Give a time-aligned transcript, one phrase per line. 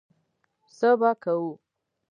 [0.77, 1.51] څه به کوو.